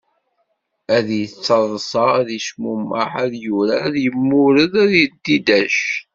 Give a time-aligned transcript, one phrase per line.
[0.95, 5.79] Ad yettaḍsa, ad yecmumeḥ, ad yurar, ad yemmured, ad yedidac.